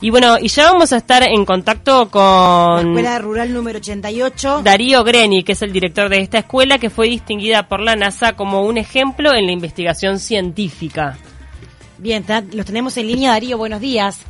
Y 0.00 0.10
bueno, 0.10 0.38
y 0.40 0.46
ya 0.46 0.70
vamos 0.70 0.92
a 0.92 0.98
estar 0.98 1.24
en 1.24 1.44
contacto 1.44 2.08
con... 2.08 2.88
Escuela 2.88 3.18
Rural 3.18 3.52
número 3.52 3.78
88. 3.78 4.62
Darío 4.62 5.02
Greni, 5.02 5.42
que 5.42 5.52
es 5.52 5.62
el 5.62 5.72
director 5.72 6.08
de 6.08 6.18
esta 6.18 6.38
escuela, 6.38 6.78
que 6.78 6.88
fue 6.88 7.08
distinguida 7.08 7.66
por 7.66 7.80
la 7.80 7.96
NASA 7.96 8.36
como 8.36 8.62
un 8.62 8.78
ejemplo 8.78 9.34
en 9.34 9.46
la 9.46 9.52
investigación 9.52 10.20
científica. 10.20 11.18
Bien, 11.98 12.24
los 12.52 12.64
tenemos 12.64 12.96
en 12.96 13.08
línea, 13.08 13.32
Darío, 13.32 13.58
buenos 13.58 13.80
días. 13.80 14.24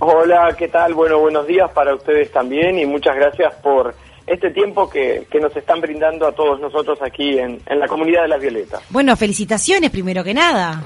Hola, 0.00 0.52
¿qué 0.58 0.66
tal? 0.66 0.94
Bueno, 0.94 1.20
buenos 1.20 1.46
días 1.46 1.70
para 1.70 1.94
ustedes 1.94 2.32
también 2.32 2.76
y 2.80 2.84
muchas 2.84 3.14
gracias 3.14 3.54
por 3.62 3.94
este 4.26 4.50
tiempo 4.50 4.90
que, 4.90 5.28
que 5.30 5.38
nos 5.38 5.54
están 5.56 5.80
brindando 5.80 6.26
a 6.26 6.32
todos 6.32 6.58
nosotros 6.58 6.98
aquí 7.02 7.38
en, 7.38 7.60
en 7.66 7.78
la 7.78 7.86
comunidad 7.86 8.22
de 8.22 8.28
Las 8.28 8.40
Violetas. 8.40 8.82
Bueno, 8.90 9.16
felicitaciones 9.16 9.90
primero 9.90 10.24
que 10.24 10.34
nada. 10.34 10.82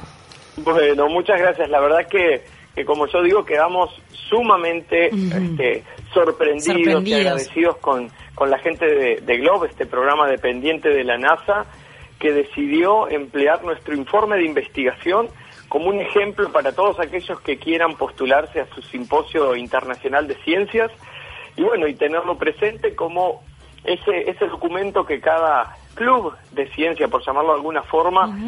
Bueno, 0.56 1.08
muchas 1.08 1.40
gracias. 1.40 1.70
La 1.70 1.80
verdad 1.80 2.06
que, 2.10 2.44
que 2.78 2.84
como 2.84 3.08
yo 3.08 3.24
digo, 3.24 3.44
quedamos 3.44 3.90
sumamente 4.28 5.08
este, 5.08 5.82
sorprendidos, 6.14 7.04
y 7.04 7.12
agradecidos 7.12 7.76
con, 7.78 8.08
con 8.36 8.52
la 8.52 8.58
gente 8.60 8.86
de, 8.86 9.16
de 9.16 9.38
Globe, 9.38 9.66
este 9.68 9.84
programa 9.84 10.28
dependiente 10.28 10.88
de 10.88 11.02
la 11.02 11.18
NASA, 11.18 11.66
que 12.20 12.30
decidió 12.32 13.08
emplear 13.08 13.64
nuestro 13.64 13.96
informe 13.96 14.36
de 14.36 14.44
investigación 14.44 15.26
como 15.68 15.88
un 15.88 15.98
ejemplo 16.00 16.52
para 16.52 16.70
todos 16.70 17.00
aquellos 17.00 17.40
que 17.40 17.58
quieran 17.58 17.96
postularse 17.96 18.60
a 18.60 18.72
su 18.72 18.80
simposio 18.82 19.56
internacional 19.56 20.28
de 20.28 20.36
ciencias 20.44 20.92
y 21.56 21.62
bueno, 21.62 21.88
y 21.88 21.96
tenerlo 21.96 22.38
presente 22.38 22.94
como 22.94 23.42
ese, 23.82 24.30
ese 24.30 24.46
documento 24.46 25.04
que 25.04 25.20
cada 25.20 25.76
club 25.98 26.32
de 26.52 26.68
ciencia, 26.70 27.08
por 27.08 27.24
llamarlo 27.26 27.50
de 27.50 27.56
alguna 27.56 27.82
forma, 27.82 28.38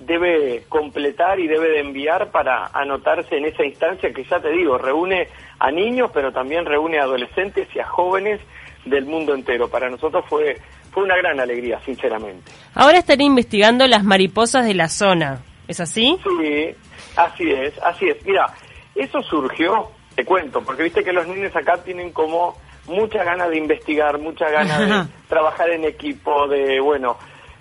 debe 0.00 0.64
completar 0.68 1.38
y 1.38 1.46
debe 1.46 1.68
de 1.68 1.80
enviar 1.80 2.30
para 2.30 2.70
anotarse 2.72 3.36
en 3.36 3.44
esa 3.44 3.64
instancia 3.64 4.12
que 4.12 4.24
ya 4.24 4.40
te 4.40 4.50
digo, 4.50 4.78
reúne 4.78 5.28
a 5.58 5.70
niños, 5.70 6.10
pero 6.12 6.32
también 6.32 6.64
reúne 6.64 6.98
a 6.98 7.02
adolescentes 7.02 7.68
y 7.74 7.78
a 7.78 7.86
jóvenes 7.86 8.40
del 8.86 9.04
mundo 9.04 9.34
entero. 9.34 9.68
Para 9.68 9.90
nosotros 9.90 10.24
fue, 10.28 10.56
fue 10.90 11.04
una 11.04 11.16
gran 11.16 11.38
alegría, 11.38 11.78
sinceramente. 11.84 12.50
Ahora 12.74 12.98
estaré 12.98 13.24
investigando 13.24 13.86
las 13.86 14.02
mariposas 14.02 14.64
de 14.64 14.74
la 14.74 14.88
zona. 14.88 15.42
¿Es 15.68 15.78
así? 15.78 16.18
Sí, 16.24 16.74
así 17.16 17.50
es, 17.50 17.78
así 17.82 18.08
es. 18.08 18.24
Mira, 18.26 18.46
eso 18.94 19.22
surgió, 19.22 19.90
te 20.16 20.24
cuento, 20.24 20.62
porque 20.62 20.84
viste 20.84 21.04
que 21.04 21.12
los 21.12 21.26
niños 21.28 21.54
acá 21.54 21.82
tienen 21.84 22.12
como 22.12 22.56
mucha 22.86 23.24
ganas 23.24 23.50
de 23.50 23.58
investigar, 23.58 24.18
mucha 24.18 24.50
ganas 24.50 24.80
de 24.80 25.12
trabajar 25.28 25.70
en 25.70 25.84
equipo, 25.84 26.48
de, 26.48 26.80
bueno, 26.80 27.16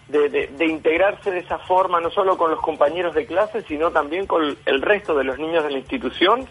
de, 0.08 0.30
de, 0.30 0.66
integrarse 0.66 1.31
de 1.31 1.39
esa 1.39 1.58
forma, 1.59 2.02
no 2.02 2.09
solo 2.11 2.38
con 2.38 2.52
los 2.52 2.59
compañeros 2.59 3.16
de 3.16 3.25
clase, 3.25 3.61
sino 3.64 3.92
también 3.92 4.27
con 4.27 4.58
el 4.66 4.81
resto 4.81 5.16
de 5.16 5.23
los 5.23 5.39
niños 5.39 5.64
de 5.64 5.72
la 5.72 5.77
institución. 5.77 6.47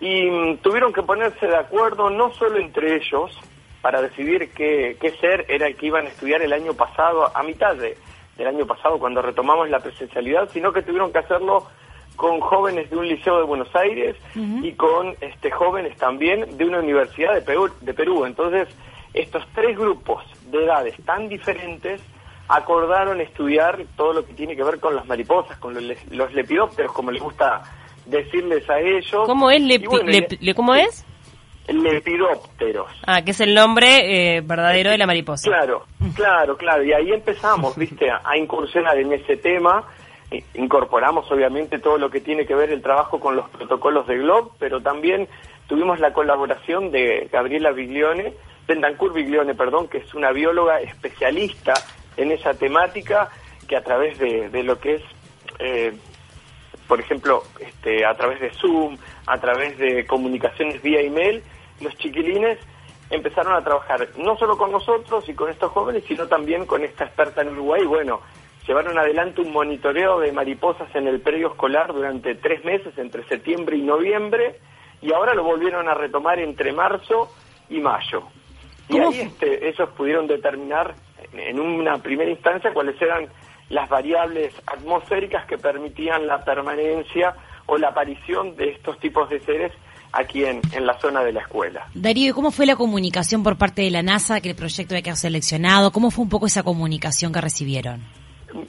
Y 0.00 0.30
mm, 0.30 0.58
tuvieron 0.58 0.92
que 0.92 1.02
ponerse 1.02 1.46
de 1.46 1.56
acuerdo 1.56 2.08
no 2.08 2.32
solo 2.32 2.58
entre 2.58 2.96
ellos, 2.96 3.38
para 3.82 4.00
decidir 4.00 4.50
qué, 4.54 4.96
qué 4.98 5.10
ser 5.18 5.44
era 5.48 5.66
el 5.66 5.76
que 5.76 5.86
iban 5.86 6.06
a 6.06 6.08
estudiar 6.08 6.40
el 6.40 6.54
año 6.54 6.72
pasado, 6.72 7.30
a 7.36 7.42
mitad 7.42 7.76
de, 7.76 7.98
del 8.36 8.46
año 8.46 8.66
pasado 8.66 8.98
cuando 8.98 9.20
retomamos 9.20 9.68
la 9.68 9.80
presencialidad, 9.80 10.48
sino 10.52 10.72
que 10.72 10.80
tuvieron 10.80 11.12
que 11.12 11.18
hacerlo 11.18 11.66
con 12.16 12.40
jóvenes 12.40 12.90
de 12.90 12.96
un 12.96 13.08
liceo 13.08 13.38
de 13.38 13.44
Buenos 13.44 13.74
Aires 13.74 14.16
y 14.34 14.72
con 14.72 15.14
este 15.20 15.50
jóvenes 15.50 15.96
también 15.96 16.56
de 16.56 16.64
una 16.64 16.78
universidad 16.78 17.34
de 17.34 17.42
Perú, 17.42 17.70
de 17.80 17.94
Perú. 17.94 18.24
Entonces, 18.24 18.68
estos 19.12 19.44
tres 19.54 19.76
grupos 19.76 20.24
de 20.50 20.64
edades 20.64 20.94
tan 21.04 21.28
diferentes 21.28 22.00
acordaron 22.48 23.20
estudiar 23.20 23.84
todo 23.96 24.12
lo 24.12 24.26
que 24.26 24.34
tiene 24.34 24.56
que 24.56 24.62
ver 24.62 24.80
con 24.80 24.94
las 24.94 25.06
mariposas, 25.06 25.58
con 25.58 25.74
los, 25.74 26.34
lepidópteros, 26.34 26.92
como 26.92 27.10
les 27.10 27.22
gusta 27.22 27.62
decirles 28.06 28.68
a 28.68 28.78
ellos. 28.78 29.24
¿Cómo 29.26 29.50
es? 29.50 29.62
¿Cómo 30.54 30.74
es? 30.74 31.06
Lepidópteros. 31.66 32.90
Ah, 33.06 33.22
que 33.22 33.30
es 33.30 33.40
el 33.40 33.54
nombre 33.54 34.36
eh, 34.36 34.40
verdadero 34.42 34.90
de 34.90 34.98
la 34.98 35.06
mariposa. 35.06 35.48
Claro, 35.48 35.86
claro, 36.14 36.56
claro. 36.56 36.84
Y 36.84 36.92
ahí 36.92 37.10
empezamos, 37.12 37.76
viste, 37.78 38.10
a, 38.10 38.36
incursionar 38.36 38.98
en 38.98 39.12
ese 39.12 39.36
tema. 39.38 39.84
Incorporamos, 40.54 41.30
obviamente, 41.30 41.78
todo 41.78 41.98
lo 41.98 42.10
que 42.10 42.20
tiene 42.20 42.46
que 42.46 42.54
ver 42.54 42.70
el 42.70 42.82
trabajo 42.82 43.20
con 43.20 43.36
los 43.36 43.48
protocolos 43.50 44.06
de 44.06 44.18
GLOB, 44.18 44.52
pero 44.58 44.80
también 44.80 45.28
tuvimos 45.68 46.00
la 46.00 46.12
colaboración 46.12 46.90
de 46.90 47.28
Gabriela 47.30 47.70
Biglione, 47.70 48.34
Bendancourt 48.66 49.14
Biglione, 49.14 49.54
perdón, 49.54 49.88
que 49.88 49.98
es 49.98 50.14
una 50.14 50.32
bióloga 50.32 50.80
especialista 50.80 51.74
en 52.16 52.32
esa 52.32 52.54
temática, 52.54 53.30
que 53.68 53.76
a 53.76 53.84
través 53.84 54.18
de, 54.18 54.48
de 54.48 54.62
lo 54.62 54.78
que 54.78 54.96
es 54.96 55.02
eh, 55.58 55.92
por 56.86 57.00
ejemplo, 57.00 57.42
este, 57.60 58.04
a 58.04 58.14
través 58.14 58.40
de 58.40 58.50
Zoom, 58.50 58.96
a 59.26 59.38
través 59.38 59.78
de 59.78 60.06
comunicaciones 60.06 60.82
vía 60.82 61.00
email, 61.00 61.42
los 61.80 61.96
chiquilines 61.96 62.58
empezaron 63.10 63.54
a 63.54 63.64
trabajar 63.64 64.08
no 64.18 64.36
solo 64.36 64.56
con 64.56 64.72
nosotros 64.72 65.28
y 65.28 65.34
con 65.34 65.50
estos 65.50 65.70
jóvenes, 65.72 66.04
sino 66.06 66.26
también 66.26 66.66
con 66.66 66.84
esta 66.84 67.04
experta 67.04 67.42
en 67.42 67.48
Uruguay. 67.48 67.84
Bueno, 67.84 68.20
llevaron 68.66 68.98
adelante 68.98 69.40
un 69.40 69.52
monitoreo 69.52 70.20
de 70.20 70.32
mariposas 70.32 70.94
en 70.94 71.06
el 71.06 71.20
predio 71.20 71.48
escolar 71.48 71.92
durante 71.92 72.34
tres 72.34 72.64
meses, 72.64 72.96
entre 72.98 73.24
septiembre 73.24 73.76
y 73.76 73.82
noviembre, 73.82 74.60
y 75.02 75.12
ahora 75.12 75.34
lo 75.34 75.44
volvieron 75.44 75.88
a 75.88 75.94
retomar 75.94 76.38
entre 76.38 76.72
marzo 76.72 77.30
y 77.68 77.80
mayo. 77.80 78.24
Y 78.88 78.98
ahí 78.98 79.20
este, 79.20 79.68
ellos 79.68 79.88
pudieron 79.96 80.26
determinar 80.26 80.94
en 81.32 81.58
una 81.58 81.98
primera 81.98 82.30
instancia 82.30 82.72
cuáles 82.72 83.00
eran 83.00 83.28
las 83.70 83.88
variables 83.88 84.54
atmosféricas 84.66 85.46
que 85.46 85.58
permitían 85.58 86.26
la 86.26 86.44
permanencia 86.44 87.34
o 87.66 87.78
la 87.78 87.88
aparición 87.88 88.56
de 88.56 88.70
estos 88.70 88.98
tipos 88.98 89.28
de 89.30 89.40
seres 89.40 89.72
aquí 90.12 90.44
en, 90.44 90.60
en 90.72 90.86
la 90.86 90.98
zona 91.00 91.24
de 91.24 91.32
la 91.32 91.40
escuela. 91.40 91.86
Darío, 91.94 92.34
¿cómo 92.34 92.50
fue 92.50 92.66
la 92.66 92.76
comunicación 92.76 93.42
por 93.42 93.56
parte 93.56 93.82
de 93.82 93.90
la 93.90 94.02
NASA 94.02 94.40
que 94.40 94.50
el 94.50 94.56
proyecto 94.56 94.94
había 94.94 95.02
quedado 95.02 95.16
seleccionado? 95.16 95.90
¿Cómo 95.92 96.10
fue 96.10 96.22
un 96.22 96.28
poco 96.28 96.46
esa 96.46 96.62
comunicación 96.62 97.32
que 97.32 97.40
recibieron? 97.40 98.02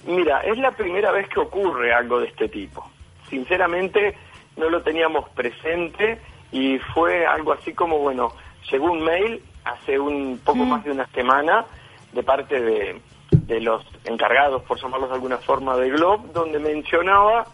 Mira, 0.06 0.42
es 0.42 0.58
la 0.58 0.72
primera 0.72 1.12
vez 1.12 1.30
que 1.30 1.40
ocurre 1.40 1.94
algo 1.94 2.20
de 2.20 2.28
este 2.28 2.50
tipo. 2.50 2.90
Sinceramente, 3.30 4.16
no 4.58 4.70
lo 4.70 4.82
teníamos 4.82 5.30
presente 5.30 6.20
y 6.52 6.78
fue 6.94 7.26
algo 7.26 7.54
así 7.54 7.74
como, 7.74 8.00
bueno, 8.00 8.32
llegó 8.72 8.92
un 8.92 9.04
mail 9.04 9.42
hace 9.64 10.00
un 10.00 10.40
poco 10.44 10.60
mm. 10.60 10.70
más 10.70 10.84
de 10.84 10.92
una 10.92 11.08
semana 11.08 11.66
de 12.14 12.24
parte 12.24 12.62
de, 12.62 13.02
de 13.32 13.62
los 13.62 13.86
encargados, 14.06 14.64
por 14.64 14.80
llamarlos 14.80 15.10
de 15.10 15.16
alguna 15.16 15.38
forma, 15.38 15.76
de 15.78 15.90
Globe, 15.90 16.30
donde 16.34 16.60
mencionaba 16.60 17.46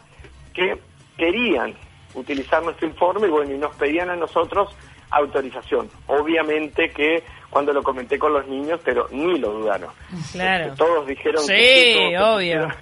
que 0.53 0.79
querían 1.17 1.73
utilizar 2.13 2.63
nuestro 2.63 2.87
informe 2.87 3.27
y 3.27 3.31
bueno, 3.31 3.53
y 3.53 3.57
nos 3.57 3.75
pedían 3.75 4.09
a 4.09 4.15
nosotros 4.15 4.75
autorización. 5.09 5.89
Obviamente 6.07 6.89
que 6.91 7.23
cuando 7.51 7.73
lo 7.73 7.83
comenté 7.83 8.17
con 8.17 8.33
los 8.33 8.47
niños, 8.47 8.79
pero 8.83 9.07
ni 9.11 9.37
lo 9.37 9.51
dudaron. 9.51 9.91
Claro. 10.31 10.65
Este, 10.65 10.77
todos 10.77 11.05
dijeron 11.05 11.43
sí, 11.43 11.53
que 11.53 12.17
obvio. 12.19 12.67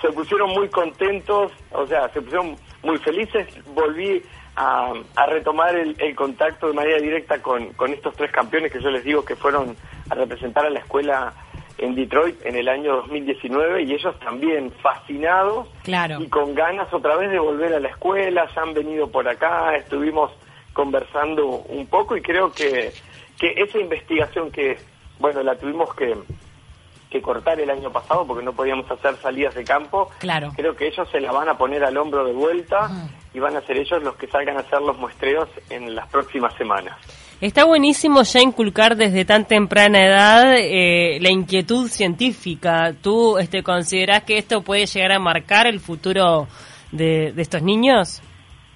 Se, 0.00 0.08
pusieron 0.12 0.50
muy 0.54 0.68
contentos, 0.70 1.52
o 1.72 1.86
sea, 1.86 2.08
se 2.08 2.22
pusieron 2.22 2.56
muy 2.82 2.96
felices. 2.96 3.46
Volví 3.74 4.22
a, 4.56 4.94
retomar 5.28 5.76
el, 5.76 5.94
el, 5.98 6.16
contacto 6.16 6.68
de 6.68 6.72
manera 6.72 6.98
directa 6.98 7.42
con, 7.42 7.74
con 7.74 7.92
estos 7.92 8.14
tres 8.14 8.32
campeones 8.32 8.72
que 8.72 8.80
yo 8.80 8.90
les 8.90 9.04
digo 9.04 9.22
que 9.22 9.36
fueron 9.36 9.76
a 10.08 10.14
representar 10.14 10.64
a 10.64 10.70
la 10.70 10.78
escuela 10.78 11.34
en 11.80 11.94
Detroit 11.94 12.44
en 12.44 12.56
el 12.56 12.68
año 12.68 12.96
2019 12.96 13.82
y 13.82 13.94
ellos 13.94 14.18
también 14.20 14.70
fascinados 14.82 15.68
claro. 15.82 16.20
y 16.20 16.28
con 16.28 16.54
ganas 16.54 16.92
otra 16.92 17.16
vez 17.16 17.30
de 17.30 17.38
volver 17.38 17.74
a 17.74 17.80
la 17.80 17.88
escuela, 17.88 18.46
ya 18.54 18.62
han 18.62 18.74
venido 18.74 19.10
por 19.10 19.28
acá, 19.28 19.74
estuvimos 19.76 20.30
conversando 20.72 21.46
un 21.46 21.86
poco 21.86 22.16
y 22.16 22.22
creo 22.22 22.52
que, 22.52 22.92
que 23.38 23.54
esa 23.56 23.78
investigación 23.78 24.50
que, 24.50 24.78
bueno, 25.18 25.42
la 25.42 25.56
tuvimos 25.56 25.94
que, 25.94 26.14
que 27.10 27.20
cortar 27.20 27.60
el 27.60 27.70
año 27.70 27.90
pasado 27.90 28.26
porque 28.26 28.44
no 28.44 28.52
podíamos 28.52 28.90
hacer 28.90 29.16
salidas 29.16 29.54
de 29.54 29.64
campo, 29.64 30.10
claro. 30.18 30.52
creo 30.54 30.76
que 30.76 30.86
ellos 30.86 31.08
se 31.10 31.20
la 31.20 31.32
van 31.32 31.48
a 31.48 31.58
poner 31.58 31.84
al 31.84 31.96
hombro 31.96 32.24
de 32.24 32.32
vuelta 32.32 32.90
y 33.34 33.40
van 33.40 33.56
a 33.56 33.60
ser 33.62 33.76
ellos 33.76 34.02
los 34.02 34.16
que 34.16 34.28
salgan 34.28 34.56
a 34.56 34.60
hacer 34.60 34.80
los 34.80 34.96
muestreos 34.96 35.48
en 35.68 35.94
las 35.94 36.08
próximas 36.08 36.54
semanas. 36.54 36.96
Está 37.40 37.64
buenísimo 37.64 38.22
ya 38.22 38.40
inculcar 38.40 38.96
desde 38.96 39.24
tan 39.24 39.46
temprana 39.46 40.04
edad 40.04 40.56
eh, 40.58 41.18
la 41.22 41.30
inquietud 41.30 41.88
científica. 41.88 42.92
¿Tú 43.00 43.38
este, 43.38 43.62
considerás 43.62 44.24
que 44.24 44.36
esto 44.36 44.60
puede 44.60 44.84
llegar 44.84 45.12
a 45.12 45.18
marcar 45.18 45.66
el 45.66 45.80
futuro 45.80 46.48
de, 46.92 47.32
estos 47.38 47.62
niños? 47.62 48.20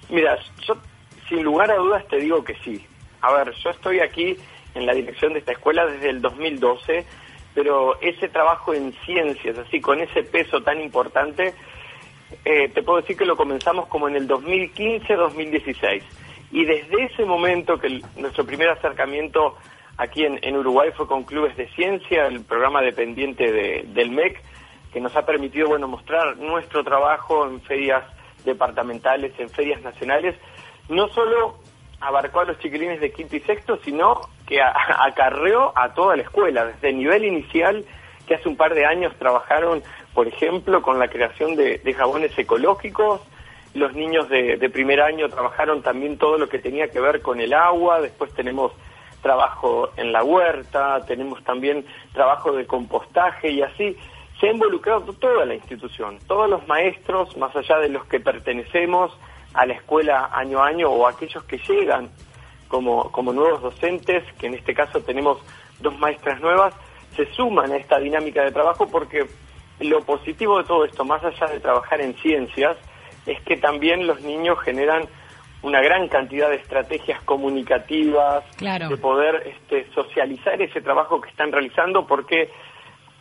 Mira, 0.09 0.35
yo 0.67 0.73
sin 1.27 1.43
lugar 1.43 1.71
a 1.71 1.75
dudas 1.75 2.07
te 2.07 2.17
digo 2.17 2.43
que 2.43 2.55
sí. 2.63 2.85
A 3.21 3.31
ver, 3.33 3.53
yo 3.53 3.69
estoy 3.69 3.99
aquí 3.99 4.37
en 4.73 4.85
la 4.85 4.93
dirección 4.93 5.33
de 5.33 5.39
esta 5.39 5.53
escuela 5.53 5.85
desde 5.85 6.09
el 6.09 6.21
2012, 6.21 7.05
pero 7.53 7.99
ese 8.01 8.27
trabajo 8.27 8.73
en 8.73 8.93
ciencias, 9.05 9.57
así 9.57 9.79
con 9.79 9.99
ese 9.99 10.23
peso 10.23 10.61
tan 10.61 10.81
importante, 10.81 11.53
eh, 12.43 12.69
te 12.69 12.83
puedo 12.83 13.01
decir 13.01 13.17
que 13.17 13.25
lo 13.25 13.37
comenzamos 13.37 13.87
como 13.87 14.07
en 14.07 14.15
el 14.15 14.27
2015-2016 14.27 16.03
y 16.51 16.65
desde 16.65 17.03
ese 17.03 17.25
momento 17.25 17.79
que 17.79 18.01
nuestro 18.17 18.45
primer 18.45 18.69
acercamiento 18.69 19.57
aquí 19.97 20.25
en, 20.25 20.55
Uruguay 20.55 20.91
fue 20.95 21.07
con 21.07 21.23
Clubes 21.23 21.55
de 21.57 21.67
Ciencia, 21.69 22.27
el 22.27 22.43
programa 22.43 22.81
dependiente 22.81 23.83
del 23.83 24.11
MEC, 24.11 24.41
que 24.93 25.01
nos 25.01 25.15
ha 25.15 25.25
permitido 25.25 25.67
bueno 25.67 25.87
mostrar 25.87 26.37
nuestro 26.37 26.83
trabajo 26.83 27.45
en 27.45 27.61
ferias 27.61 28.03
departamentales, 28.43 29.33
en 29.39 29.49
ferias 29.49 29.81
nacionales, 29.81 30.35
no 30.89 31.07
solo 31.09 31.55
abarcó 31.99 32.41
a 32.41 32.45
los 32.45 32.59
chiquilines 32.59 32.99
de 32.99 33.11
quinto 33.11 33.35
y 33.35 33.39
sexto, 33.41 33.77
sino 33.83 34.21
que 34.45 34.61
acarreó 34.61 35.77
a 35.77 35.93
toda 35.93 36.15
la 36.15 36.23
escuela, 36.23 36.65
desde 36.65 36.89
el 36.89 36.97
nivel 36.97 37.25
inicial, 37.25 37.85
que 38.27 38.35
hace 38.35 38.49
un 38.49 38.57
par 38.57 38.73
de 38.73 38.85
años 38.85 39.13
trabajaron, 39.17 39.83
por 40.13 40.27
ejemplo, 40.27 40.81
con 40.81 40.99
la 40.99 41.07
creación 41.07 41.55
de, 41.55 41.93
jabones 41.95 42.37
ecológicos, 42.37 43.21
los 43.73 43.93
niños 43.93 44.29
de, 44.29 44.57
de, 44.57 44.69
primer 44.69 45.01
año 45.01 45.29
trabajaron 45.29 45.81
también 45.81 46.17
todo 46.17 46.37
lo 46.37 46.47
que 46.47 46.59
tenía 46.59 46.87
que 46.89 46.99
ver 46.99 47.21
con 47.21 47.41
el 47.41 47.53
agua, 47.53 47.99
después 47.99 48.33
tenemos 48.33 48.71
trabajo 49.25 49.89
en 49.97 50.11
la 50.11 50.23
huerta, 50.23 51.03
tenemos 51.07 51.43
también 51.43 51.83
trabajo 52.13 52.51
de 52.51 52.67
compostaje 52.67 53.49
y 53.49 53.63
así. 53.63 53.97
Se 54.39 54.47
ha 54.47 54.51
involucrado 54.51 55.01
toda 55.13 55.45
la 55.45 55.55
institución, 55.55 56.19
todos 56.27 56.47
los 56.47 56.67
maestros, 56.67 57.35
más 57.35 57.55
allá 57.55 57.79
de 57.79 57.89
los 57.89 58.05
que 58.05 58.19
pertenecemos, 58.19 59.17
a 59.55 59.65
la 59.65 59.73
escuela 59.73 60.29
año 60.33 60.61
a 60.61 60.67
año 60.67 60.89
o 60.89 61.07
aquellos 61.07 61.43
que 61.45 61.57
llegan 61.57 62.09
como, 62.67 63.11
como 63.11 63.33
nuevos 63.33 63.61
docentes, 63.61 64.23
que 64.39 64.47
en 64.47 64.55
este 64.55 64.73
caso 64.73 65.01
tenemos 65.01 65.39
dos 65.79 65.97
maestras 65.99 66.39
nuevas, 66.41 66.73
se 67.15 67.25
suman 67.33 67.71
a 67.71 67.77
esta 67.77 67.99
dinámica 67.99 68.43
de 68.43 68.51
trabajo 68.51 68.87
porque 68.87 69.25
lo 69.79 70.01
positivo 70.01 70.57
de 70.57 70.65
todo 70.65 70.85
esto, 70.85 71.05
más 71.05 71.23
allá 71.23 71.47
de 71.47 71.59
trabajar 71.59 72.01
en 72.01 72.15
ciencias, 72.15 72.77
es 73.25 73.39
que 73.41 73.57
también 73.57 74.07
los 74.07 74.21
niños 74.21 74.59
generan 74.59 75.03
una 75.61 75.81
gran 75.81 76.07
cantidad 76.07 76.49
de 76.49 76.57
estrategias 76.57 77.21
comunicativas, 77.23 78.43
de 78.59 78.97
poder 78.97 79.47
este, 79.47 79.91
socializar 79.93 80.61
ese 80.61 80.81
trabajo 80.81 81.19
que 81.19 81.29
están 81.29 81.51
realizando, 81.51 82.05
porque, 82.05 82.51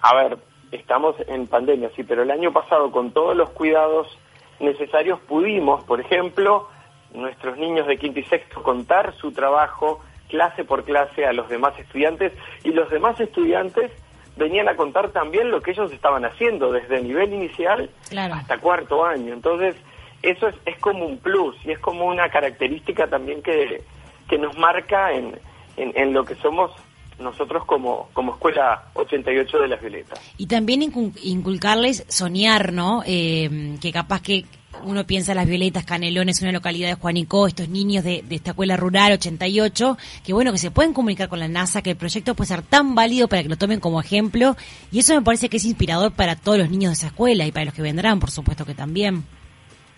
a 0.03 0.15
ver, 0.15 0.39
estamos 0.71 1.17
en 1.27 1.47
pandemia, 1.47 1.91
sí, 1.97 2.03
pero 2.03 2.23
el 2.23 2.31
año 2.31 2.53
pasado 2.53 2.91
con 2.91 3.13
todos 3.13 3.37
los 3.37 3.51
cuidados 3.51 4.19
necesarios 4.61 5.21
pudimos, 5.21 5.85
por 5.85 6.01
ejemplo, 6.01 6.69
nuestros 7.13 7.57
niños 7.59 7.87
de 7.87 7.97
quinto 7.97 8.21
y 8.21 8.25
sexto 8.25 8.63
contar 8.63 9.15
su 9.17 9.33
trabajo 9.33 10.01
clase 10.29 10.65
por 10.65 10.85
clase 10.85 11.27
a 11.27 11.33
los 11.33 11.49
demás 11.49 11.79
estudiantes 11.79 12.33
y 12.65 12.71
los 12.71 12.91
demás 12.91 13.21
estudiantes 13.21 13.93
venían 14.37 14.69
a 14.69 14.77
contar 14.77 15.11
también 15.11 15.51
lo 15.51 15.63
que 15.63 15.71
ellos 15.71 15.93
estaban 15.93 16.25
haciendo 16.25 16.73
desde 16.73 16.97
el 16.97 17.05
nivel 17.07 17.33
inicial 17.33 17.89
hasta 18.33 18.59
cuarto 18.59 19.05
año. 19.05 19.33
Entonces, 19.33 19.77
eso 20.23 20.49
es, 20.49 20.57
es 20.67 20.77
como 20.79 21.07
un 21.07 21.19
plus 21.19 21.57
y 21.65 21.73
es 21.73 21.79
como 21.79 22.07
una 22.07 22.29
característica 22.31 23.07
también 23.07 23.43
que, 23.43 23.83
que 24.29 24.39
nos 24.39 24.59
marca 24.59 25.13
en, 25.13 25.39
en, 25.77 25.93
en 25.95 26.13
lo 26.13 26.25
que 26.25 26.35
somos 26.37 26.73
nosotros 27.19 27.65
como, 27.65 28.09
como 28.13 28.33
Escuela 28.33 28.85
88 28.95 29.59
de 29.59 29.69
las 29.69 29.81
Violetas. 29.81 30.21
Y 30.37 30.47
también 30.47 30.83
inculcarles 30.83 32.05
soñar, 32.09 32.73
¿no? 32.73 33.03
Eh, 33.07 33.77
que 33.81 33.93
capaz 33.93 34.23
que 34.23 34.45
uno 34.83 35.07
piensa 35.07 35.33
en 35.33 35.37
las 35.37 35.47
Violetas, 35.47 35.85
Canelones, 35.85 36.43
una 36.43 36.53
localidad 36.53 36.89
de 36.89 36.95
Juanico, 36.95 37.47
estos 37.47 37.69
niños 37.69 38.05
de, 38.05 38.25
esta 38.31 38.51
escuela 38.51 38.77
rural 38.77 39.13
88, 39.13 39.97
que 40.25 40.33
bueno, 40.33 40.53
que 40.53 40.59
se 40.59 40.71
pueden 40.71 40.93
comunicar 40.93 41.29
con 41.29 41.39
la 41.39 41.49
NASA, 41.49 41.83
que 41.83 41.91
el 41.91 41.97
proyecto 41.97 42.35
puede 42.35 42.49
ser 42.49 42.63
tan 42.63 42.95
válido 42.95 43.29
para 43.29 43.43
que 43.43 43.49
lo 43.49 43.57
tomen 43.57 43.81
como 43.81 44.01
ejemplo, 44.01 44.57
y 44.91 44.99
eso 44.99 45.15
me 45.15 45.23
parece 45.23 45.49
que 45.49 45.59
es 45.59 45.65
inspirador 45.65 46.13
para 46.13 46.37
todos 46.37 46.59
los 46.59 46.71
niños 46.71 46.91
de 46.91 46.95
esa 46.95 47.07
escuela 47.09 47.47
y 47.47 47.53
para 47.53 47.67
los 47.67 47.75
que 47.75 47.83
vendrán, 47.83 48.21
por 48.21 48.31
supuesto 48.31 48.65
que 48.65 48.75
también. 48.75 49.25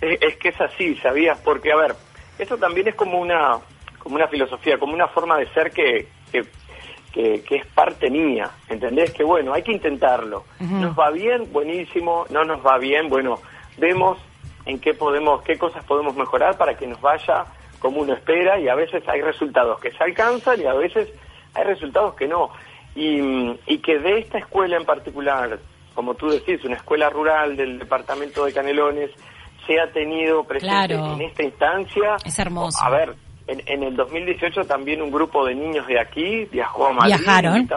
Es, 0.00 0.36
que 0.36 0.50
es 0.50 0.60
así, 0.60 0.94
¿sabías? 0.96 1.38
Porque, 1.42 1.72
a 1.72 1.76
ver, 1.76 1.94
eso 2.38 2.56
también 2.58 2.88
es 2.88 2.94
como 2.94 3.18
una, 3.18 3.58
como 3.98 4.16
una 4.16 4.28
filosofía, 4.28 4.78
como 4.78 4.92
una 4.94 5.08
forma 5.08 5.38
de 5.38 5.48
ser 5.48 5.70
que, 5.70 6.08
que 6.30 6.44
que, 7.16 7.56
es 7.56 7.66
parte 7.68 8.10
mía, 8.10 8.50
¿entendés? 8.68 9.10
Que 9.12 9.24
bueno, 9.24 9.54
hay 9.54 9.62
que 9.62 9.72
intentarlo. 9.72 10.44
Nos 10.60 10.98
va 10.98 11.10
bien, 11.10 11.50
buenísimo, 11.50 12.26
no 12.28 12.44
nos 12.44 12.64
va 12.64 12.76
bien, 12.76 13.08
bueno, 13.08 13.38
vemos 13.78 14.18
en 14.66 14.78
qué 14.78 14.92
podemos, 14.92 15.42
qué 15.42 15.56
cosas 15.56 15.82
podemos 15.84 16.14
mejorar 16.14 16.58
para 16.58 16.76
que 16.76 16.86
nos 16.86 17.00
vaya 17.00 17.44
como 17.78 18.02
uno 18.02 18.12
espera 18.12 18.58
y 18.58 18.68
a 18.68 18.74
veces 18.74 19.02
hay 19.08 19.22
resultados 19.22 19.80
que 19.80 19.92
se 19.92 20.04
alcanzan 20.04 20.60
y 20.60 20.66
a 20.66 20.74
veces 20.74 21.08
hay 21.54 21.64
resultados 21.64 22.14
que 22.14 22.28
no. 22.28 22.50
Y, 22.94 23.18
y 23.66 23.78
que 23.78 23.98
de 23.98 24.18
esta 24.18 24.38
escuela 24.38 24.76
en 24.76 24.84
particular, 24.84 25.58
como 25.94 26.14
tú 26.14 26.28
decís, 26.28 26.62
una 26.64 26.76
escuela 26.76 27.08
rural 27.08 27.56
del 27.56 27.78
departamento 27.78 28.44
de 28.44 28.52
Canelones, 28.52 29.10
se 29.66 29.80
ha 29.80 29.90
tenido 29.90 30.44
presente 30.44 30.94
en 30.94 31.22
esta 31.22 31.42
instancia. 31.42 32.16
Es 32.24 32.38
hermoso. 32.38 32.82
A 32.82 32.90
ver, 32.90 33.14
en, 33.48 33.82
el 33.82 33.94
2018 33.94 34.64
también 34.64 35.02
un 35.02 35.10
grupo 35.10 35.44
de 35.46 35.54
niños 35.54 35.86
de 35.86 36.00
aquí 36.00 36.44
viajó 36.46 36.86
a 36.88 36.92
Madrid, 36.92 37.16
Viajaron, 37.16 37.68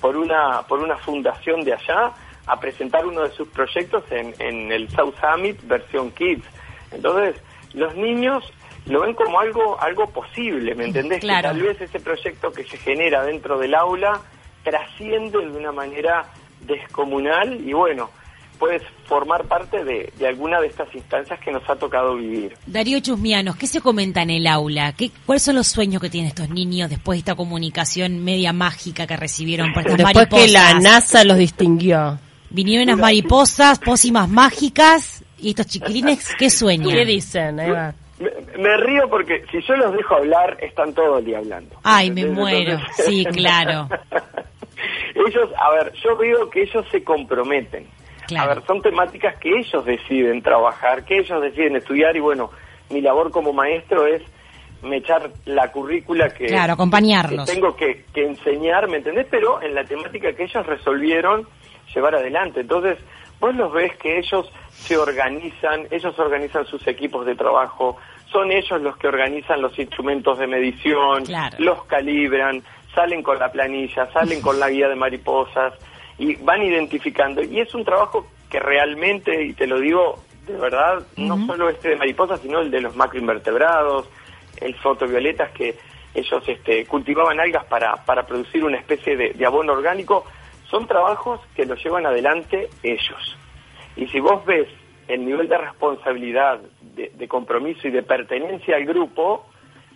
por 0.00 0.16
una 0.16 0.62
por 0.68 0.80
una 0.80 0.96
fundación 0.96 1.62
de 1.62 1.72
allá 1.72 2.12
a 2.46 2.60
presentar 2.60 3.06
uno 3.06 3.22
de 3.22 3.30
sus 3.30 3.48
proyectos 3.48 4.04
en, 4.10 4.34
en 4.38 4.70
el 4.72 4.90
South 4.90 5.14
Summit 5.20 5.58
versión 5.66 6.10
Kids. 6.10 6.44
Entonces, 6.90 7.40
los 7.74 7.94
niños 7.96 8.44
lo 8.86 9.00
ven 9.02 9.14
como 9.14 9.40
algo 9.40 9.80
algo 9.80 10.06
posible, 10.10 10.74
¿me 10.74 10.86
entendés? 10.86 11.20
Claro. 11.20 11.48
Que 11.48 11.54
tal 11.54 11.62
vez 11.62 11.80
ese 11.80 12.00
proyecto 12.00 12.52
que 12.52 12.64
se 12.64 12.76
genera 12.76 13.24
dentro 13.24 13.58
del 13.58 13.74
aula 13.74 14.20
trasciende 14.62 15.38
de 15.38 15.56
una 15.56 15.72
manera 15.72 16.26
descomunal 16.66 17.60
y 17.66 17.72
bueno, 17.72 18.10
puedes 18.60 18.82
formar 19.06 19.44
parte 19.44 19.82
de, 19.82 20.12
alguna 20.28 20.60
de 20.60 20.68
estas 20.68 20.94
instancias 20.94 21.40
que 21.40 21.50
nos 21.50 21.68
ha 21.68 21.74
tocado 21.74 22.14
vivir. 22.14 22.54
Darío 22.66 23.00
Chusmianos, 23.00 23.56
¿qué 23.56 23.66
se 23.66 23.80
comenta 23.80 24.22
en 24.22 24.30
el 24.30 24.46
aula? 24.46 24.92
¿Qué, 24.92 25.10
¿Cuáles 25.26 25.42
son 25.42 25.56
los 25.56 25.66
sueños 25.66 26.00
que 26.00 26.10
tienen 26.10 26.28
estos 26.28 26.50
niños 26.50 26.90
después 26.90 27.16
de 27.16 27.20
esta 27.20 27.34
comunicación 27.34 28.22
media 28.22 28.52
mágica 28.52 29.06
que 29.06 29.16
recibieron 29.16 29.72
por 29.72 29.82
estas 29.86 29.96
después 29.96 30.28
que 30.28 30.48
la 30.48 30.78
NASA 30.78 31.24
los 31.24 31.38
distinguió. 31.38 32.18
Vinieron 32.50 32.88
unas 32.88 32.98
mariposas, 32.98 33.78
pócimas 33.78 34.28
mágicas, 34.28 35.24
y 35.38 35.50
estos 35.50 35.66
chiquilines, 35.66 36.34
¿qué 36.38 36.50
sueñan? 36.50 36.90
¿Qué 36.90 37.04
dicen? 37.04 37.56
Me, 37.56 38.76
río 38.76 39.08
porque 39.08 39.44
si 39.50 39.62
yo 39.62 39.74
los 39.76 39.94
dejo 39.94 40.16
hablar, 40.16 40.58
están 40.60 40.92
todo 40.92 41.18
el 41.18 41.24
día 41.24 41.38
hablando. 41.38 41.76
Ay, 41.82 42.10
me 42.10 42.26
muero. 42.26 42.78
Sí, 43.06 43.24
claro. 43.24 43.88
ellos, 45.14 45.48
a 45.58 45.70
ver, 45.70 45.92
yo 46.04 46.16
veo 46.16 46.50
que 46.50 46.62
ellos 46.62 46.84
se 46.90 47.02
comprometen. 47.02 47.86
A 48.38 48.46
ver, 48.46 48.62
son 48.66 48.82
temáticas 48.82 49.36
que 49.36 49.50
ellos 49.58 49.84
deciden 49.84 50.42
trabajar, 50.42 51.04
que 51.04 51.18
ellos 51.18 51.40
deciden 51.42 51.76
estudiar 51.76 52.16
y 52.16 52.20
bueno, 52.20 52.50
mi 52.90 53.00
labor 53.00 53.30
como 53.30 53.52
maestro 53.52 54.06
es 54.06 54.22
me 54.82 54.96
echar 54.96 55.30
la 55.44 55.70
currícula 55.70 56.30
que, 56.30 56.46
claro, 56.46 56.72
acompañarlos. 56.72 57.44
tengo 57.44 57.76
que, 57.76 58.04
que 58.14 58.24
enseñar, 58.24 58.88
¿me 58.88 58.98
entendés? 58.98 59.26
Pero 59.30 59.60
en 59.60 59.74
la 59.74 59.84
temática 59.84 60.32
que 60.32 60.44
ellos 60.44 60.66
resolvieron 60.66 61.46
llevar 61.94 62.14
adelante. 62.14 62.60
Entonces, 62.60 62.98
vos 63.38 63.54
los 63.54 63.72
ves 63.72 63.96
que 63.96 64.18
ellos 64.18 64.50
se 64.70 64.96
organizan, 64.96 65.86
ellos 65.90 66.18
organizan 66.18 66.66
sus 66.66 66.86
equipos 66.86 67.26
de 67.26 67.34
trabajo, 67.34 67.96
son 68.32 68.52
ellos 68.52 68.80
los 68.80 68.96
que 68.96 69.08
organizan 69.08 69.60
los 69.60 69.76
instrumentos 69.78 70.38
de 70.38 70.46
medición, 70.46 71.24
los 71.58 71.84
calibran, 71.84 72.62
salen 72.94 73.22
con 73.22 73.38
la 73.38 73.50
planilla, 73.50 74.06
salen 74.12 74.40
con 74.40 74.58
la 74.60 74.70
guía 74.70 74.88
de 74.88 74.94
mariposas, 74.94 75.74
y 76.20 76.34
van 76.36 76.62
identificando. 76.62 77.42
Y 77.42 77.60
es 77.60 77.74
un 77.74 77.84
trabajo 77.84 78.26
que 78.50 78.60
realmente, 78.60 79.42
y 79.42 79.54
te 79.54 79.66
lo 79.66 79.80
digo 79.80 80.20
de 80.46 80.58
verdad, 80.58 81.02
no 81.16 81.46
solo 81.46 81.68
este 81.68 81.90
de 81.90 81.96
mariposas, 81.96 82.40
sino 82.40 82.60
el 82.60 82.70
de 82.70 82.80
los 82.80 82.94
macroinvertebrados, 82.94 84.08
el 84.60 84.74
fotovioletas 84.76 85.50
que 85.52 85.76
ellos 86.14 86.42
este, 86.46 86.84
cultivaban 86.86 87.40
algas 87.40 87.64
para, 87.66 88.04
para 88.04 88.26
producir 88.26 88.64
una 88.64 88.76
especie 88.76 89.16
de, 89.16 89.46
abono 89.46 89.72
orgánico, 89.72 90.24
son 90.68 90.86
trabajos 90.86 91.40
que 91.54 91.64
los 91.64 91.82
llevan 91.82 92.04
adelante 92.04 92.68
ellos. 92.82 93.36
Y 93.96 94.06
si 94.08 94.20
vos 94.20 94.44
ves 94.44 94.68
el 95.08 95.24
nivel 95.24 95.48
de 95.48 95.56
responsabilidad, 95.56 96.60
de, 96.82 97.12
de 97.14 97.28
compromiso 97.28 97.88
y 97.88 97.90
de 97.90 98.02
pertenencia 98.02 98.76
al 98.76 98.84
grupo 98.84 99.46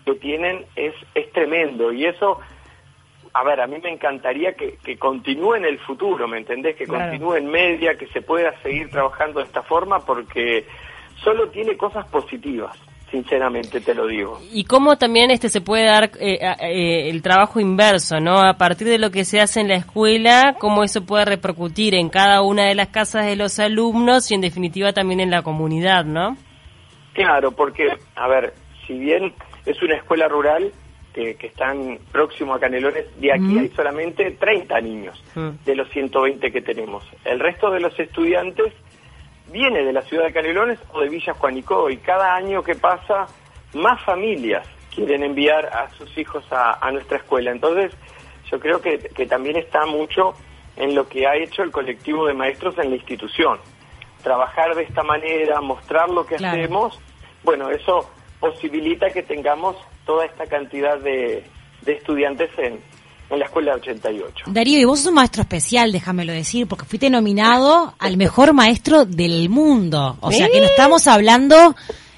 que 0.04 0.14
tienen 0.14 0.64
es, 0.76 0.94
es 1.14 1.30
tremendo. 1.32 1.92
Y 1.92 2.06
eso 2.06 2.40
a 3.34 3.42
ver, 3.42 3.60
a 3.60 3.66
mí 3.66 3.76
me 3.82 3.90
encantaría 3.90 4.54
que, 4.54 4.96
continúe 4.96 5.56
en 5.56 5.64
el 5.64 5.78
futuro, 5.80 6.28
¿me 6.28 6.38
entendés? 6.38 6.76
Que 6.76 6.86
continúe 6.86 7.34
en 7.34 7.46
media, 7.48 7.98
que 7.98 8.06
se 8.06 8.22
pueda 8.22 8.52
seguir 8.62 8.88
trabajando 8.90 9.40
de 9.40 9.46
esta 9.46 9.62
forma 9.62 9.98
porque 9.98 10.64
solo 11.16 11.48
tiene 11.48 11.76
cosas 11.76 12.06
positivas 12.08 12.78
sinceramente 13.10 13.80
te 13.80 13.94
lo 13.94 14.08
digo. 14.08 14.40
Y 14.52 14.64
cómo 14.64 14.96
también 14.96 15.30
este 15.30 15.48
se 15.48 15.60
puede 15.60 15.84
dar 15.84 16.10
eh, 16.18 16.40
eh, 16.42 17.10
el 17.10 17.22
trabajo 17.22 17.60
inverso, 17.60 18.18
¿no? 18.18 18.40
A 18.40 18.54
partir 18.54 18.88
de 18.88 18.98
lo 18.98 19.12
que 19.12 19.24
se 19.24 19.40
hace 19.40 19.60
en 19.60 19.68
la 19.68 19.76
escuela, 19.76 20.56
cómo 20.58 20.82
eso 20.82 21.06
puede 21.06 21.24
repercutir 21.24 21.94
en 21.94 22.08
cada 22.08 22.42
una 22.42 22.64
de 22.64 22.74
las 22.74 22.88
casas 22.88 23.26
de 23.26 23.36
los 23.36 23.60
alumnos 23.60 24.32
y 24.32 24.34
en 24.34 24.40
definitiva 24.40 24.92
también 24.92 25.20
en 25.20 25.30
la 25.30 25.42
comunidad, 25.42 26.04
¿no? 26.04 26.36
Claro, 27.12 27.52
porque, 27.52 27.86
a 28.16 28.26
ver, 28.26 28.52
si 28.84 28.98
bien 28.98 29.32
es 29.64 29.80
una 29.80 29.94
escuela 29.94 30.26
rural, 30.26 30.72
que, 31.14 31.46
están 31.46 31.98
próximos 32.10 32.56
a 32.56 32.60
Canelones, 32.60 33.06
de 33.20 33.32
aquí 33.32 33.58
hay 33.58 33.68
solamente 33.70 34.32
30 34.32 34.80
niños 34.80 35.22
de 35.64 35.74
los 35.76 35.88
120 35.90 36.50
que 36.50 36.60
tenemos. 36.60 37.04
El 37.24 37.38
resto 37.38 37.70
de 37.70 37.80
los 37.80 37.98
estudiantes 37.98 38.72
viene 39.50 39.84
de 39.84 39.92
la 39.92 40.02
ciudad 40.02 40.24
de 40.24 40.32
Canelones 40.32 40.78
o 40.92 41.00
de 41.00 41.08
Villa 41.08 41.32
Juanico 41.34 41.88
y 41.88 41.98
cada 41.98 42.34
año 42.34 42.62
que 42.62 42.74
pasa 42.74 43.26
más 43.74 44.02
familias 44.02 44.66
quieren 44.94 45.22
enviar 45.22 45.66
a 45.66 45.88
sus 45.90 46.16
hijos 46.18 46.44
a, 46.50 46.90
nuestra 46.90 47.18
escuela. 47.18 47.52
Entonces 47.52 47.92
yo 48.50 48.58
creo 48.58 48.80
que, 48.80 48.98
también 49.28 49.56
está 49.56 49.86
mucho 49.86 50.34
en 50.76 50.94
lo 50.94 51.08
que 51.08 51.26
ha 51.26 51.36
hecho 51.36 51.62
el 51.62 51.70
colectivo 51.70 52.26
de 52.26 52.34
maestros 52.34 52.76
en 52.78 52.90
la 52.90 52.96
institución. 52.96 53.58
Trabajar 54.22 54.74
de 54.74 54.82
esta 54.82 55.02
manera, 55.02 55.60
mostrar 55.60 56.10
lo 56.10 56.26
que 56.26 56.36
hacemos, 56.36 57.00
bueno, 57.44 57.70
eso 57.70 58.10
posibilita 58.40 59.10
que 59.10 59.22
tengamos 59.22 59.76
toda 60.04 60.26
esta 60.26 60.46
cantidad 60.46 60.98
de, 60.98 61.44
de 61.82 61.92
estudiantes 61.92 62.50
en, 62.58 62.80
en 63.30 63.38
la 63.38 63.44
escuela 63.46 63.74
88. 63.74 64.46
Darío, 64.48 64.78
y 64.78 64.84
vos 64.84 65.00
sos 65.00 65.08
un 65.08 65.14
maestro 65.14 65.42
especial, 65.42 65.92
déjamelo 65.92 66.32
decir, 66.32 66.66
porque 66.66 66.84
fuiste 66.84 67.10
nominado 67.10 67.94
al 67.98 68.16
mejor 68.16 68.52
maestro 68.52 69.04
del 69.04 69.48
mundo. 69.48 70.16
O 70.20 70.30
sea 70.30 70.48
que 70.48 70.60
no 70.60 70.66
estamos 70.66 71.06
hablando, 71.06 71.74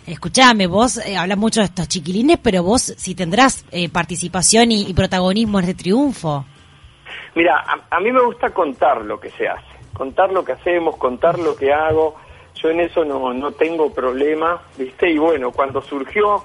escuchame, 0.06 0.66
vos 0.66 0.98
eh, 0.98 1.16
hablas 1.16 1.38
mucho 1.38 1.60
de 1.60 1.66
estos 1.66 1.88
chiquilines, 1.88 2.38
pero 2.42 2.62
vos 2.62 2.94
sí 2.96 3.14
tendrás 3.14 3.64
eh, 3.70 3.88
participación 3.88 4.72
y, 4.72 4.82
y, 4.82 4.94
protagonismo 4.94 5.58
en 5.58 5.64
este 5.68 5.82
triunfo. 5.82 6.44
Mira, 7.34 7.56
a, 7.66 7.96
a, 7.96 8.00
mí 8.00 8.10
me 8.12 8.24
gusta 8.24 8.50
contar 8.50 9.02
lo 9.02 9.20
que 9.20 9.30
se 9.30 9.46
hace, 9.46 9.66
contar 9.92 10.32
lo 10.32 10.44
que 10.44 10.52
hacemos, 10.52 10.96
contar 10.96 11.38
lo 11.38 11.56
que 11.56 11.72
hago. 11.72 12.16
Yo 12.54 12.70
en 12.70 12.80
eso 12.80 13.04
no, 13.04 13.34
no 13.34 13.52
tengo 13.52 13.92
problema, 13.92 14.62
¿viste? 14.78 15.10
Y 15.10 15.18
bueno, 15.18 15.50
cuando 15.50 15.82
surgió 15.82 16.42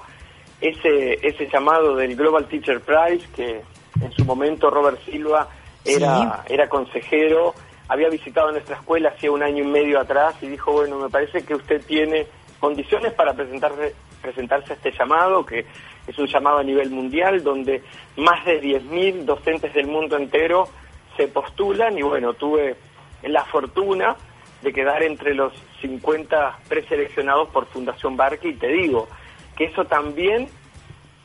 ese, 0.62 1.14
ese 1.26 1.48
llamado 1.52 1.96
del 1.96 2.14
Global 2.14 2.46
Teacher 2.46 2.80
Prize, 2.80 3.26
que 3.34 3.62
en 4.00 4.12
su 4.12 4.24
momento 4.24 4.70
Robert 4.70 5.00
Silva 5.04 5.48
era, 5.84 6.44
sí. 6.46 6.54
era 6.54 6.68
consejero, 6.68 7.54
había 7.88 8.08
visitado 8.08 8.52
nuestra 8.52 8.76
escuela 8.76 9.10
hacía 9.10 9.32
un 9.32 9.42
año 9.42 9.64
y 9.64 9.66
medio 9.66 10.00
atrás 10.00 10.36
y 10.40 10.46
dijo, 10.46 10.72
bueno, 10.72 10.98
me 10.98 11.10
parece 11.10 11.44
que 11.44 11.56
usted 11.56 11.84
tiene 11.84 12.26
condiciones 12.60 13.12
para 13.12 13.34
presentarse, 13.34 13.94
presentarse 14.22 14.72
a 14.72 14.76
este 14.76 14.92
llamado, 14.92 15.44
que 15.44 15.66
es 16.06 16.16
un 16.16 16.26
llamado 16.26 16.58
a 16.58 16.62
nivel 16.62 16.90
mundial, 16.90 17.42
donde 17.42 17.82
más 18.16 18.44
de 18.44 18.62
10.000 18.62 19.24
docentes 19.24 19.74
del 19.74 19.88
mundo 19.88 20.16
entero 20.16 20.68
se 21.16 21.26
postulan 21.26 21.98
y 21.98 22.02
bueno, 22.02 22.34
tuve 22.34 22.76
la 23.24 23.44
fortuna 23.46 24.16
de 24.62 24.72
quedar 24.72 25.02
entre 25.02 25.34
los 25.34 25.52
50 25.80 26.58
preseleccionados 26.68 27.48
por 27.48 27.66
Fundación 27.66 28.16
Barque 28.16 28.48
y 28.48 28.54
te 28.54 28.68
digo 28.68 29.08
que 29.56 29.64
eso 29.64 29.84
también 29.84 30.48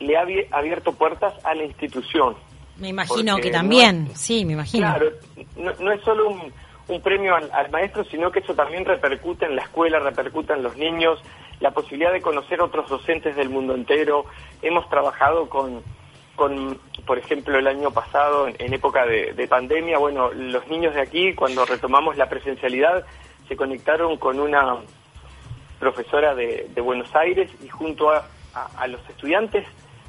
le 0.00 0.16
ha 0.16 0.26
abierto 0.50 0.92
puertas 0.92 1.34
a 1.44 1.54
la 1.54 1.64
institución. 1.64 2.36
Me 2.76 2.88
imagino 2.88 3.36
que 3.38 3.50
también, 3.50 4.04
no 4.04 4.12
es, 4.12 4.20
sí, 4.20 4.44
me 4.44 4.52
imagino. 4.52 4.86
Claro, 4.86 5.10
no, 5.56 5.72
no 5.80 5.92
es 5.92 6.00
solo 6.02 6.28
un, 6.28 6.52
un 6.88 7.02
premio 7.02 7.34
al, 7.34 7.50
al, 7.52 7.70
maestro, 7.70 8.04
sino 8.04 8.30
que 8.30 8.38
eso 8.38 8.54
también 8.54 8.84
repercute 8.84 9.46
en 9.46 9.56
la 9.56 9.62
escuela, 9.62 9.98
repercute 9.98 10.52
en 10.52 10.62
los 10.62 10.76
niños, 10.76 11.20
la 11.60 11.72
posibilidad 11.72 12.12
de 12.12 12.22
conocer 12.22 12.60
otros 12.60 12.88
docentes 12.88 13.34
del 13.34 13.48
mundo 13.48 13.74
entero. 13.74 14.26
Hemos 14.62 14.88
trabajado 14.88 15.48
con, 15.48 15.82
con 16.36 16.78
por 17.04 17.18
ejemplo, 17.18 17.58
el 17.58 17.66
año 17.66 17.90
pasado, 17.90 18.46
en, 18.46 18.54
en 18.60 18.72
época 18.74 19.04
de, 19.06 19.32
de 19.32 19.48
pandemia, 19.48 19.98
bueno, 19.98 20.30
los 20.32 20.66
niños 20.68 20.94
de 20.94 21.00
aquí, 21.00 21.34
cuando 21.34 21.64
retomamos 21.64 22.16
la 22.16 22.28
presencialidad, 22.28 23.04
se 23.48 23.56
conectaron 23.56 24.18
con 24.18 24.38
una 24.38 24.76
profesora 25.78 26.34
de, 26.34 26.68
de 26.74 26.80
Buenos 26.80 27.14
Aires 27.14 27.50
y 27.62 27.68
junto 27.68 28.10
a, 28.10 28.26
a, 28.54 28.66
a 28.76 28.86
los 28.86 29.00
estudiantes 29.08 29.66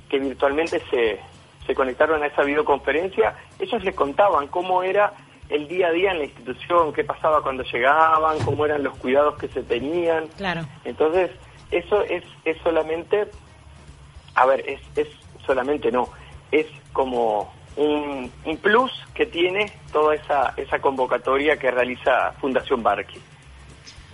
que 0.09 0.19
virtualmente 0.19 0.81
se, 0.89 1.19
se 1.65 1.75
conectaron 1.75 2.23
a 2.23 2.27
esa 2.27 2.41
videoconferencia, 2.43 3.35
ellos 3.59 3.83
les 3.83 3.95
contaban 3.95 4.47
cómo 4.47 4.81
era 4.81 5.13
el 5.49 5.67
día 5.67 5.87
a 5.87 5.91
día 5.91 6.11
en 6.11 6.19
la 6.19 6.25
institución, 6.25 6.93
qué 6.93 7.03
pasaba 7.03 7.41
cuando 7.41 7.63
llegaban, 7.63 8.39
cómo 8.39 8.65
eran 8.65 8.83
los 8.83 8.95
cuidados 8.97 9.37
que 9.37 9.47
se 9.47 9.63
tenían. 9.63 10.27
Claro. 10.37 10.61
Entonces, 10.83 11.31
eso 11.71 12.01
es, 12.03 12.23
es 12.45 12.57
solamente, 12.63 13.27
a 14.35 14.45
ver, 14.45 14.63
es, 14.67 14.81
es 14.95 15.07
solamente 15.45 15.91
no, 15.91 16.09
es 16.51 16.67
como 16.93 17.53
un, 17.75 18.31
un 18.45 18.57
plus 18.57 18.91
que 19.13 19.25
tiene 19.25 19.71
toda 19.91 20.15
esa, 20.15 20.53
esa 20.57 20.79
convocatoria 20.79 21.57
que 21.57 21.71
realiza 21.71 22.33
Fundación 22.39 22.83
Barqui. 22.83 23.19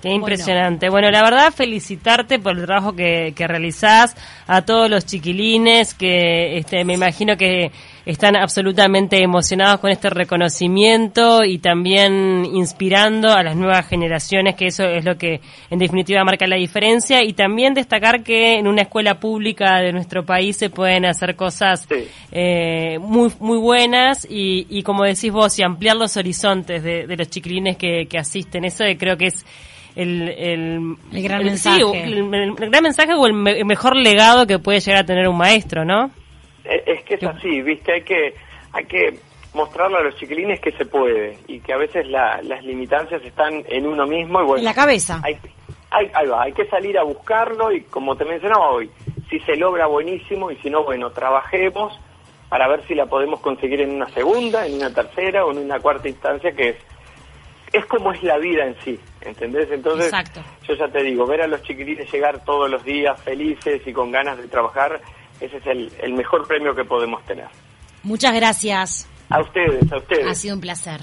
Qué 0.02 0.10
impresionante. 0.10 0.90
Bueno. 0.90 1.08
bueno, 1.08 1.12
la 1.12 1.24
verdad, 1.24 1.54
felicitarte 1.54 2.40
por 2.40 2.58
el 2.58 2.66
trabajo 2.66 2.94
que, 2.94 3.34
que 3.36 3.48
realizás, 3.48 4.16
a 4.48 4.62
todos 4.62 4.90
los 4.90 5.06
chiquilines 5.06 5.94
que 5.94 6.58
este, 6.58 6.86
me 6.86 6.94
imagino 6.94 7.36
que 7.38 7.72
están 8.06 8.36
absolutamente 8.36 9.22
emocionados 9.24 9.80
con 9.80 9.90
este 9.90 10.12
reconocimiento 10.12 11.44
y 11.44 11.58
también 11.58 12.46
inspirando 12.46 13.32
a 13.32 13.42
las 13.42 13.56
nuevas 13.56 13.88
generaciones, 13.88 14.56
que 14.56 14.68
eso 14.68 14.84
es 14.84 15.04
lo 15.04 15.18
que 15.18 15.42
en 15.72 15.80
definitiva 15.80 16.24
marca 16.24 16.46
la 16.46 16.56
diferencia. 16.56 17.24
Y 17.24 17.34
también 17.34 17.74
destacar 17.74 18.22
que 18.22 18.60
en 18.60 18.68
una 18.68 18.84
escuela 18.84 19.20
pública 19.20 19.80
de 19.80 19.92
nuestro 19.92 20.24
país 20.24 20.56
se 20.56 20.70
pueden 20.70 21.06
hacer 21.06 21.36
cosas 21.36 21.88
sí. 21.90 22.08
eh, 22.32 23.00
muy, 23.00 23.32
muy 23.40 23.58
buenas 23.58 24.28
y, 24.30 24.68
y, 24.70 24.84
como 24.84 25.04
decís 25.04 25.32
vos, 25.32 25.58
y 25.58 25.64
ampliar 25.64 25.96
los 25.96 26.16
horizontes 26.16 26.84
de, 26.84 27.08
de 27.08 27.18
los 27.18 27.28
chiquilines 27.30 27.76
que, 27.78 28.06
que 28.08 28.20
asisten. 28.20 28.66
Eso 28.66 28.84
creo 29.00 29.18
que 29.18 29.28
es 29.28 29.44
el, 29.96 30.30
el, 30.30 30.98
el 31.12 31.24
gran 31.24 31.42
el, 31.42 31.46
mensaje. 31.46 31.78
Sí, 31.78 32.02
el, 32.04 32.34
el, 32.34 32.56
gran 32.56 32.84
mensaje 32.84 33.14
o 33.14 33.26
el, 33.26 33.34
me, 33.34 33.64
mejor 33.64 33.96
legado 33.96 34.46
que 34.46 34.60
puede 34.60 34.80
llegar 34.80 35.04
a 35.04 35.06
tener 35.06 35.28
un 35.28 35.38
maestro, 35.38 35.86
¿no? 35.86 36.12
Es, 36.64 37.04
que 37.04 37.16
es 37.16 37.24
así, 37.24 37.62
¿viste? 37.62 37.94
Hay 37.94 38.02
que, 38.02 38.34
hay 38.74 38.86
que 38.86 39.20
mostrarle 39.54 39.98
a 39.98 40.02
los 40.02 40.16
chiquilines 40.16 40.60
que 40.60 40.72
se 40.72 40.86
puede 40.86 41.38
y 41.48 41.60
que 41.60 41.74
a 41.74 41.78
veces 41.78 42.08
la, 42.08 42.42
las 42.42 42.64
limitancias 42.64 43.24
están 43.24 43.64
en 43.68 43.86
uno 43.86 44.06
mismo. 44.06 44.42
Y 44.42 44.46
bueno, 44.46 44.58
en 44.60 44.66
la 44.66 44.74
cabeza. 44.74 45.22
Hay, 45.24 45.38
hay, 45.92 46.12
ahí 46.14 46.28
va, 46.28 46.44
hay 46.44 46.54
que 46.54 46.66
salir 46.66 46.98
a 46.98 47.04
buscarlo 47.04 47.72
y 47.72 47.82
como 47.82 48.16
te 48.16 48.26
mencionaba 48.26 48.72
hoy, 48.72 48.90
si 49.30 49.40
se 49.42 49.56
logra 49.56 49.86
buenísimo 49.88 50.52
y 50.52 50.58
si 50.58 50.70
no, 50.70 50.84
bueno, 50.84 51.12
trabajemos 51.12 51.98
para 52.50 52.68
ver 52.68 52.86
si 52.88 52.96
la 52.96 53.06
podemos 53.06 53.40
conseguir 53.40 53.82
en 53.82 53.92
una 53.92 54.10
segunda, 54.10 54.66
en 54.66 54.76
una 54.76 54.94
tercera 54.94 55.46
o 55.46 55.52
en 55.52 55.60
una 55.60 55.80
cuarta 55.80 56.10
instancia 56.10 56.52
que 56.52 56.70
es 56.70 56.78
es 57.76 57.86
como 57.86 58.12
es 58.12 58.24
la 58.24 58.38
vida 58.38 58.66
en 58.66 58.76
sí, 58.84 59.00
¿entendés? 59.26 59.70
Entonces, 59.72 60.06
Exacto. 60.06 60.42
yo 60.68 60.76
ya 60.76 60.88
te 60.88 61.04
digo, 61.04 61.26
ver 61.26 61.42
a 61.42 61.48
los 61.48 61.62
chiquilines 61.64 62.12
llegar 62.12 62.44
todos 62.46 62.70
los 62.70 62.84
días 62.84 63.20
felices 63.22 63.82
y 63.86 63.94
con 63.94 64.12
ganas 64.12 64.38
de 64.38 64.48
trabajar, 64.48 65.02
ese 65.40 65.58
es 65.58 65.66
el, 65.68 65.92
el 66.02 66.14
mejor 66.14 66.48
premio 66.48 66.76
que 66.76 66.86
podemos 66.86 67.24
tener. 67.26 67.48
Muchas 68.04 68.34
gracias. 68.36 69.10
A 69.30 69.42
ustedes, 69.42 69.92
a 69.92 69.98
ustedes. 69.98 70.28
Ha 70.28 70.36
sido 70.36 70.56
un 70.56 70.62
placer. 70.62 71.02